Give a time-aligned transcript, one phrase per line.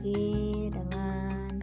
[0.00, 1.60] lagi dengan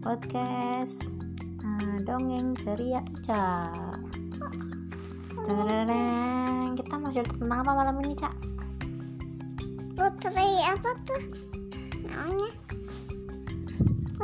[0.00, 1.12] podcast
[1.60, 4.00] uh, dongeng ceria Cak.
[6.72, 8.32] Kita mau cerita tentang apa malam ini Cak?
[9.92, 11.20] Putri apa tuh
[12.08, 12.48] namanya?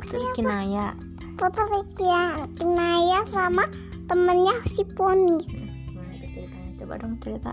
[0.00, 0.96] Putri Kinaya.
[1.36, 3.68] Putri Kia Kinaya sama
[4.08, 5.44] temennya si Poni.
[5.92, 6.72] Gimana ceritanya?
[6.80, 7.52] Coba dong cerita.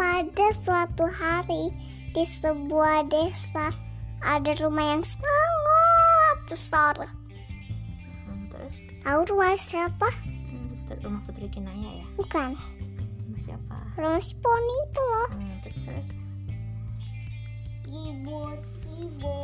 [0.00, 1.68] Pada suatu hari
[2.16, 3.84] di sebuah desa
[4.24, 6.96] ada rumah yang sangat besar.
[8.24, 10.08] Hmm, terus Tahu rumah siapa?
[10.08, 12.06] hmm, rumah Putri Kinaya ya?
[12.16, 12.56] Bukan.
[12.56, 13.76] Rumah siapa?
[14.00, 15.28] Rumah si Poni itu loh.
[15.28, 16.10] Hmm, terus terus.
[17.84, 19.40] Tiba-tiba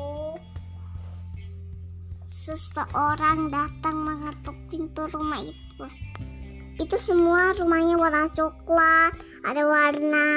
[2.24, 5.86] seseorang datang mengetuk pintu rumah itu.
[6.80, 9.12] Itu semua rumahnya warna coklat,
[9.44, 10.28] ada warna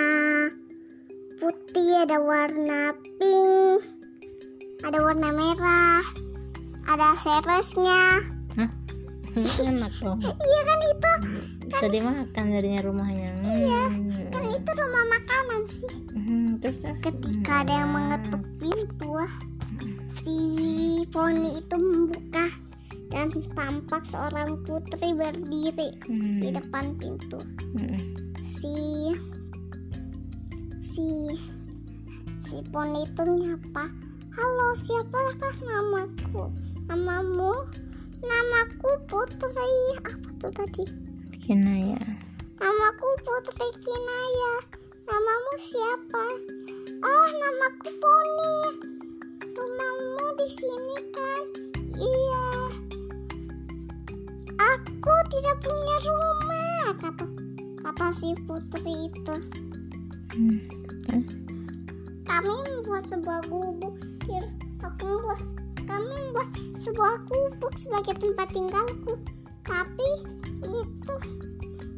[1.39, 3.92] putih, ada warna pink,
[4.83, 6.03] ada warna merah,
[6.85, 8.21] ada seresnya.
[8.55, 8.69] Hah?
[9.71, 10.19] enak dong.
[10.21, 11.11] Iya kan itu,
[11.65, 13.31] Bisa dimakan jadinya rumahnya.
[13.41, 14.29] Hmm.
[14.29, 15.93] kan itu rumah makanan sih.
[16.13, 16.99] Hmm, terus terus.
[17.01, 19.11] Ketika ada yang mengetuk pintu,
[20.11, 20.37] si
[21.09, 22.45] poni itu membuka
[23.09, 26.37] dan tampak seorang putri berdiri Hmm.
[26.41, 27.41] di depan pintu.
[27.73, 27.97] Hmm.
[28.43, 28.75] Si
[30.77, 31.07] si
[32.37, 33.85] si poni itu nyapa,
[34.33, 36.49] "Halo, siapakah namaku?
[36.89, 37.53] Namamu?"
[38.23, 39.99] Namaku Putri.
[39.99, 40.87] Apa tuh tadi?
[41.43, 41.99] Kinaya.
[42.55, 44.53] Namaku Putri Kinaya.
[45.03, 46.23] Namamu siapa?
[47.03, 48.55] Oh, namaku Poni.
[49.43, 51.43] Rumahmu di sini kan?
[51.99, 52.47] Iya.
[54.55, 57.25] Aku tidak punya rumah, kata
[57.83, 59.35] kata si Putri itu.
[60.31, 60.63] Hmm.
[62.23, 64.12] Kami membuat sebuah gubuk.
[64.23, 64.45] Kir,
[64.79, 65.41] aku membuat
[65.83, 66.49] kami membuat
[66.79, 69.19] sebuah gubuk sebagai tempat tinggalku.
[69.67, 70.09] Tapi
[70.63, 71.15] itu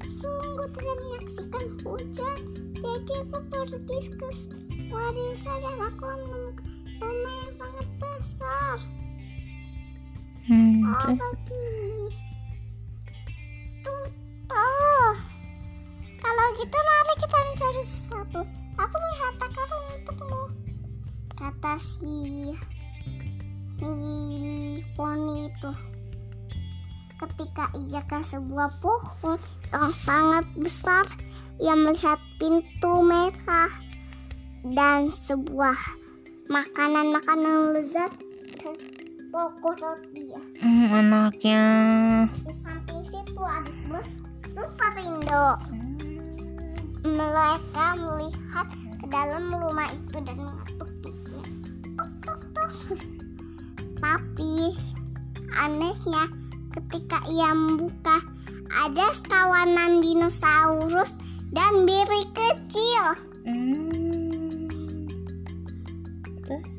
[0.06, 2.38] sungguh tidak menyaksikan hujan.
[2.82, 4.30] Jadi aku pergi ke
[5.82, 8.78] aku menemukan rumah yang sangat besar.
[10.46, 10.98] Hmm, Oh,
[13.82, 15.14] tuh.
[16.26, 18.42] Kalau gitu mari kita mencari sesuatu.
[18.82, 20.65] Aku melihat karun untukmu.
[21.46, 22.50] Kata si
[23.78, 25.72] si poni itu.
[27.22, 29.38] Ketika ia ke sebuah pohon
[29.70, 31.06] yang sangat besar,
[31.62, 33.70] ia melihat pintu merah
[34.74, 35.78] dan sebuah
[36.50, 38.10] makanan-makanan lezat
[38.58, 38.74] dan
[39.30, 40.42] toko roti ya.
[40.66, 41.62] Hmm, anaknya.
[42.42, 44.06] Di samping situ ada sebuah
[44.50, 45.46] Superindo.
[47.06, 48.68] Mereka melihat
[48.98, 50.75] ke dalam rumah itu dan mengetuk
[54.46, 54.78] Tapi
[55.58, 56.30] anehnya
[56.70, 58.14] ketika ia membuka
[58.78, 61.18] ada sekawanan dinosaurus
[61.50, 63.06] dan biri kecil.
[63.42, 65.10] Hmm.
[66.46, 66.78] Terus?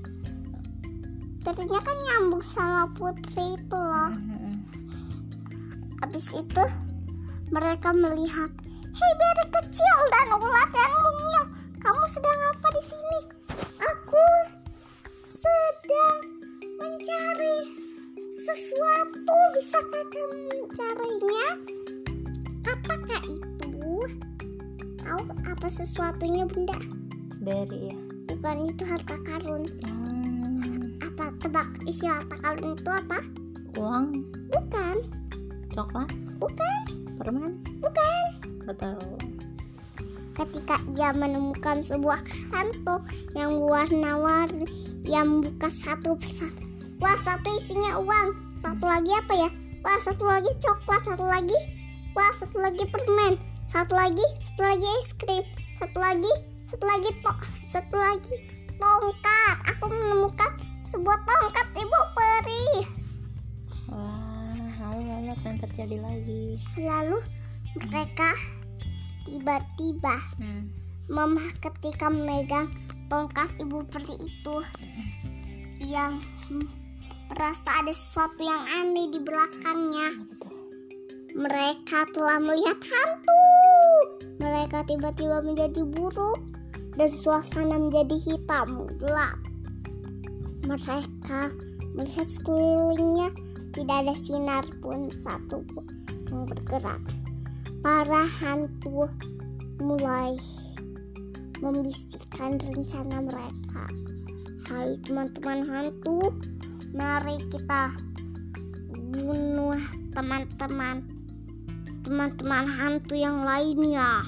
[1.43, 4.15] Birinya kan nyambung sama putri itu loh.
[4.15, 4.63] Hmm.
[6.07, 6.65] Habis itu
[7.51, 8.55] mereka melihat,
[8.95, 11.43] "Hei beri kecil dan ulat yang mungil,
[11.83, 13.21] kamu sedang apa di sini?"
[13.83, 14.55] "Aku
[19.27, 19.55] sesuatu.
[19.59, 21.47] Bisakah kamu mencarinya?"
[22.63, 23.83] "Apakah itu?"
[25.03, 26.79] "Tahu apa sesuatunya, Bunda?"
[27.43, 27.97] Berry ya.
[28.31, 30.95] "Bukan itu harta karun." Hmm.
[31.03, 33.19] "Apa tebak isi harta karun itu apa?"
[33.77, 34.97] Uang, "Bukan,
[35.75, 36.77] coklat, bukan,
[37.19, 38.23] permen, bukan."
[38.67, 39.19] Gak tahu.
[40.37, 42.21] ketika ia menemukan sebuah
[42.53, 43.01] kantong
[43.33, 44.69] yang warna-warni
[45.09, 46.61] yang membuka satu persatu
[47.01, 49.49] wah satu isinya uang satu lagi apa ya
[49.85, 51.59] wah satu lagi coklat satu lagi
[52.17, 55.45] wah satu lagi permen satu lagi satu lagi es krim
[55.77, 56.33] satu lagi
[56.67, 57.33] satu lagi to
[57.63, 58.35] satu lagi
[58.81, 60.51] tongkat aku menemukan
[60.87, 62.67] sebuah tongkat ibu peri
[63.87, 64.51] Wah,
[64.83, 66.45] lalu lalu apa yang terjadi lagi?
[66.81, 67.19] lalu
[67.77, 68.31] mereka
[69.27, 70.71] tiba-tiba Hmm.
[71.07, 72.67] Mama ketika memegang
[73.07, 74.57] tongkat ibu peri itu
[75.87, 76.19] yang
[77.31, 80.09] merasa ada sesuatu yang aneh di belakangnya.
[81.37, 83.43] Mereka telah melihat hantu.
[84.41, 86.41] Mereka tiba-tiba menjadi buruk
[86.97, 89.39] dan suasana menjadi hitam gelap.
[90.65, 91.41] Mereka
[91.93, 93.29] melihat sekelilingnya
[93.77, 95.85] tidak ada sinar pun satu pun
[96.33, 97.03] yang bergerak.
[97.85, 99.07] Para hantu
[99.77, 100.33] mulai
[101.61, 103.85] membisikkan rencana mereka.
[104.67, 106.33] Hai teman-teman hantu,
[106.95, 107.95] mari kita
[109.17, 109.81] bunuh
[110.13, 111.03] teman-teman.
[112.05, 114.23] Teman-teman hantu yang lainnya.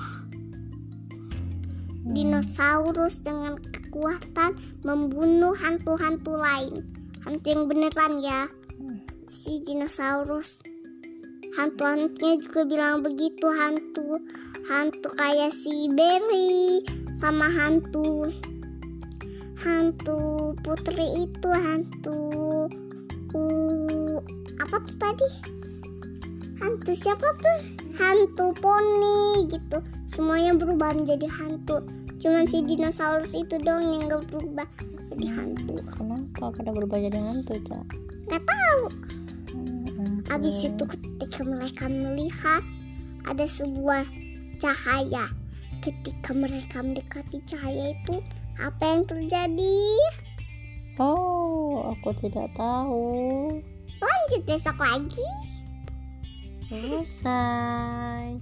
[2.08, 6.88] Dinosaurus dengan kekuatan membunuh hantu-hantu lain.
[7.22, 8.49] Hantu yang beneran ya.
[9.28, 10.64] Si dinosaurus.
[11.56, 14.25] Hantu-hantunya juga bilang begitu hantu.
[14.72, 16.81] Hantu kayak si Berry
[17.12, 18.28] sama hantu.
[19.58, 22.48] Hantu putri itu hantu
[23.38, 24.19] uh,
[24.58, 25.29] apa tuh tadi
[26.58, 27.58] hantu siapa tuh
[27.96, 29.79] hantu poni gitu
[30.11, 31.87] semuanya berubah menjadi hantu
[32.19, 34.67] cuman si dinosaurus itu dong yang gak berubah
[35.14, 37.82] jadi hantu Kenapa pada berubah jadi hantu, Cak?
[38.29, 38.82] nggak tahu
[39.49, 40.69] Hmm, Habis oke.
[40.70, 42.62] itu ketika mereka melihat
[43.25, 44.05] ada sebuah
[44.61, 45.25] cahaya.
[45.81, 48.20] Ketika mereka mendekati cahaya itu,
[48.61, 49.81] apa yang terjadi?
[51.00, 51.48] Oh,
[51.88, 53.48] aku tidak tahu.
[53.98, 55.28] Lanjut besok lagi.
[56.69, 58.36] Selesai.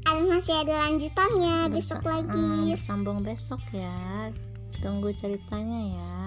[0.00, 2.40] Ada masih ada lanjutannya besok Besok- lagi.
[2.40, 4.28] hmm, bersambung besok ya.
[4.80, 6.20] Tunggu ceritanya ya.